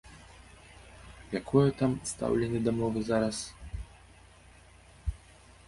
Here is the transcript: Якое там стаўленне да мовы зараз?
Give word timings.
Якое 1.39 1.65
там 1.81 1.91
стаўленне 2.13 2.61
да 2.69 2.75
мовы 2.79 2.99
зараз? 3.13 3.37